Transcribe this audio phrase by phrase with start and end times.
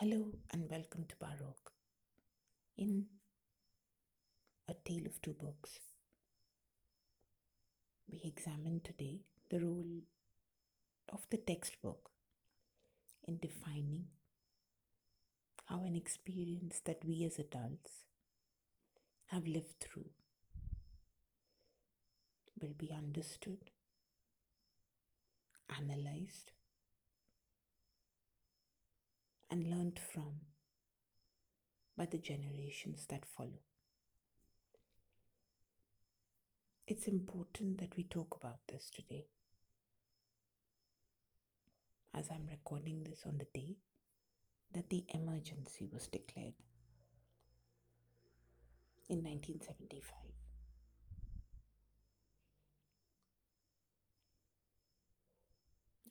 [0.00, 1.72] Hello and welcome to Baroque.
[2.76, 3.06] In
[4.68, 5.80] A Tale of Two Books,
[8.08, 10.02] we examine today the role
[11.08, 12.10] of the textbook
[13.26, 14.04] in defining
[15.66, 18.04] how an experience that we as adults
[19.32, 20.10] have lived through
[22.62, 23.72] will be understood,
[25.76, 26.52] analyzed,
[29.50, 30.40] and learnt from
[31.96, 33.60] by the generations that follow.
[36.86, 39.26] It's important that we talk about this today.
[42.14, 43.76] As I'm recording this on the day
[44.74, 46.54] that the emergency was declared
[49.08, 50.14] in 1975.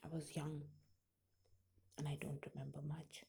[0.04, 0.62] I was young
[1.98, 3.24] and I don't remember much.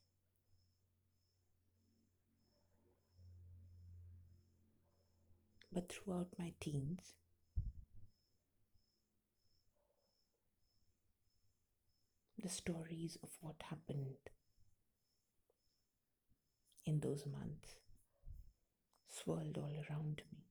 [5.74, 7.14] But throughout my teens,
[12.42, 14.18] the stories of what happened
[16.86, 17.76] in those months
[19.08, 20.46] swirled all around me.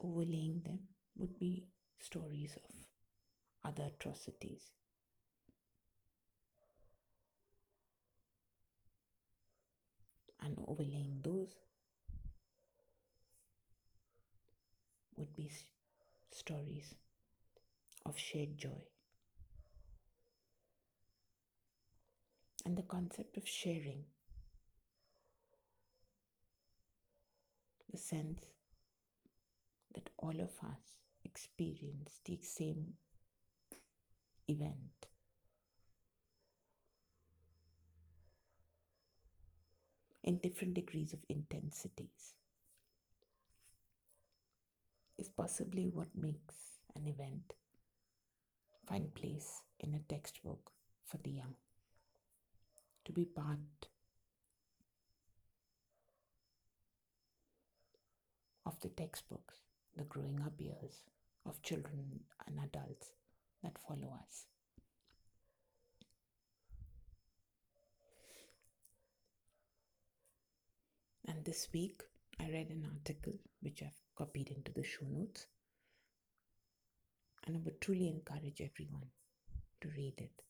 [0.00, 0.80] Overlaying them
[1.16, 1.66] would be
[1.98, 2.74] stories of
[3.64, 4.70] other atrocities.
[10.40, 11.54] And overlaying those
[15.16, 15.50] would be
[16.30, 16.94] stories
[18.06, 18.82] of shared joy.
[22.64, 24.04] And the concept of sharing,
[27.90, 28.40] the sense
[29.94, 32.94] that all of us experience the same
[34.48, 35.06] event.
[40.24, 42.34] In different degrees of intensities,
[45.18, 46.54] is possibly what makes
[46.94, 47.54] an event
[48.86, 50.70] find place in a textbook
[51.04, 51.54] for the young.
[53.04, 53.88] To be part
[58.64, 59.56] of the textbooks,
[59.96, 61.02] the growing up years
[61.48, 63.12] of children and adults
[63.62, 64.46] that follow us.
[71.26, 72.02] And this week,
[72.40, 75.46] I read an article which I've copied into the show notes.
[77.46, 79.08] And I would truly encourage everyone
[79.80, 80.42] to read it.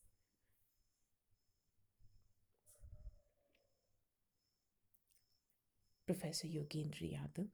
[6.05, 7.47] Professor Yogendra Yadav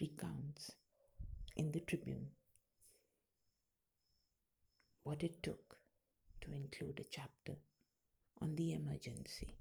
[0.00, 0.72] recounts
[1.56, 2.28] in the Tribune
[5.02, 5.78] what it took
[6.40, 7.56] to include a chapter
[8.42, 9.54] on the emergency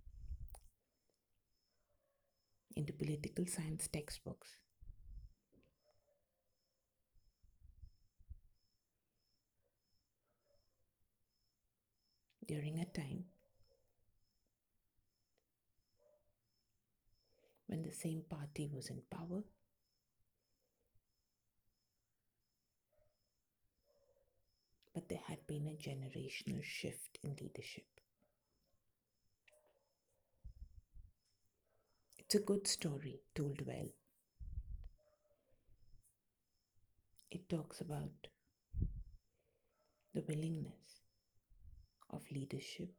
[2.75, 4.57] into political science textbooks.
[12.47, 13.25] During a time
[17.67, 19.44] when the same party was in power
[25.05, 27.85] but there had been a generational shift in leadership.
[32.17, 33.88] It's a good story told well.
[37.31, 38.27] It talks about
[40.13, 41.01] the willingness
[42.09, 42.89] of leadership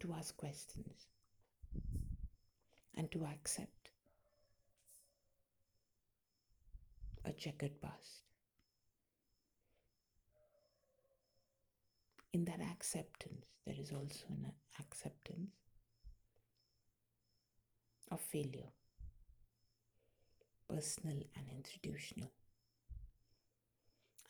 [0.00, 1.08] to ask questions
[2.96, 3.81] and to accept
[7.24, 8.22] a checkered past.
[12.32, 15.50] In that acceptance, there is also an acceptance
[18.10, 18.72] of failure,
[20.68, 22.30] personal and institutional.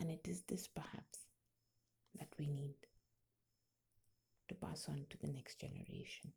[0.01, 1.21] And it is this perhaps
[2.19, 2.75] that we need
[4.49, 6.33] to pass on to the next generation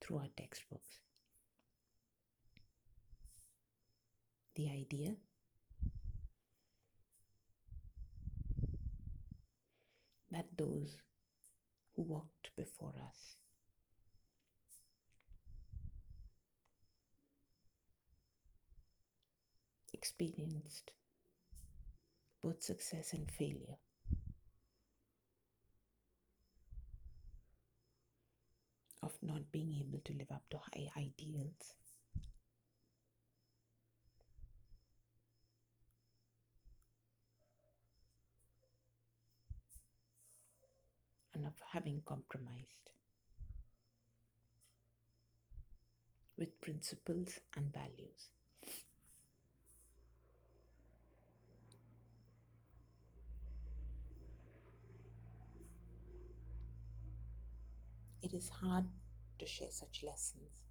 [0.00, 1.00] through our textbooks.
[4.54, 5.16] The idea
[10.60, 10.98] those
[11.96, 13.36] who walked before us
[19.92, 20.90] experienced
[22.42, 23.78] both success and failure.
[29.02, 31.74] Of not being able to live up to high ideals.
[41.50, 42.90] Of having compromised
[46.38, 48.30] with principles and values.
[58.22, 58.84] It is hard
[59.38, 60.69] to share such lessons.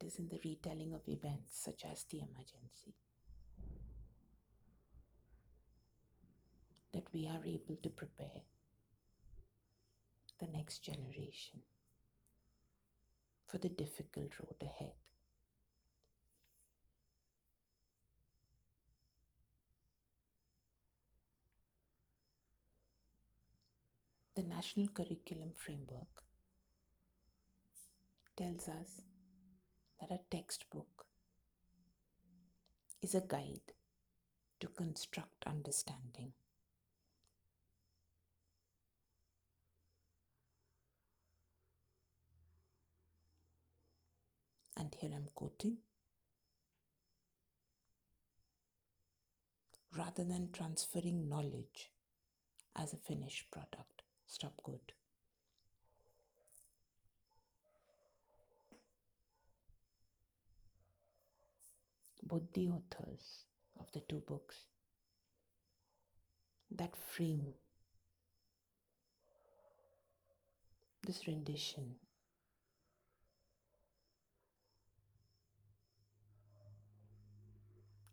[0.00, 2.94] Is in the retelling of events such as the emergency
[6.94, 8.42] that we are able to prepare
[10.38, 11.60] the next generation
[13.48, 14.92] for the difficult road ahead.
[24.36, 26.22] The National Curriculum Framework
[28.36, 29.02] tells us
[30.00, 31.06] that a textbook
[33.02, 33.72] is a guide
[34.60, 36.32] to construct understanding.
[44.76, 45.78] And here I'm quoting
[49.96, 51.90] rather than transferring knowledge
[52.76, 54.02] as a finished product.
[54.26, 54.92] Stop quote.
[62.28, 63.44] Both the authors
[63.80, 64.56] of the two books
[66.70, 67.54] that frame
[71.06, 71.94] this rendition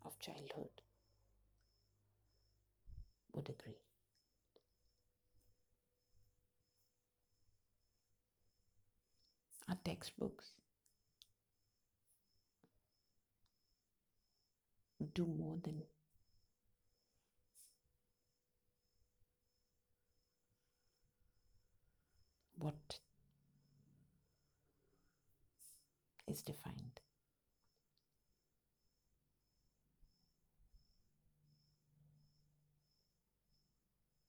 [0.05, 0.69] of childhood
[3.33, 3.81] would agree.
[9.67, 10.53] Our textbooks
[15.15, 15.81] do more than
[22.57, 22.99] what
[26.27, 26.99] is defined.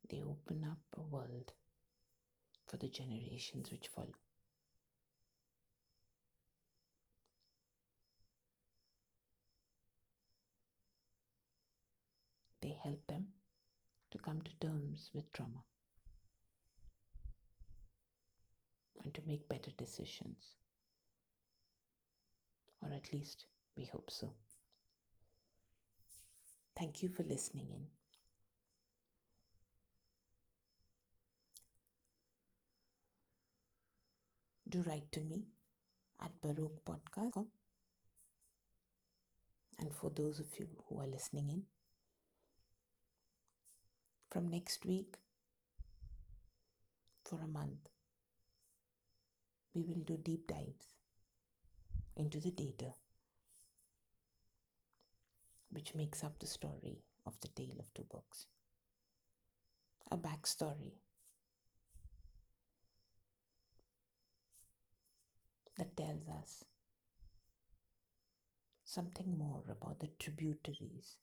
[0.08, 1.52] They open up a world
[2.68, 4.25] for the generations which follow.
[12.66, 13.28] They help them
[14.10, 15.62] to come to terms with trauma
[19.04, 20.56] and to make better decisions.
[22.82, 23.46] Or at least
[23.76, 24.32] we hope so.
[26.76, 27.86] Thank you for listening in.
[34.68, 35.44] Do write to me
[36.20, 37.46] at Baroque Podcast.
[39.78, 41.62] And for those of you who are listening in,
[44.36, 45.16] from next week
[47.24, 47.88] for a month,
[49.72, 50.88] we will do deep dives
[52.18, 52.92] into the data
[55.70, 58.44] which makes up the story of the tale of two books.
[60.10, 60.92] A backstory
[65.78, 66.62] that tells us
[68.84, 71.16] something more about the tributaries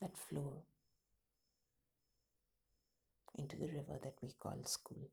[0.00, 0.62] that flow
[3.36, 5.08] into the river that we call school.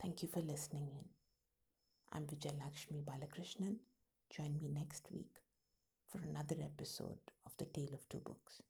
[0.00, 1.04] Thank you for listening in.
[2.12, 3.76] I'm Vijay Lakshmi Balakrishnan.
[4.34, 5.36] Join me next week
[6.08, 8.62] for another episode of The Tale of Two Books.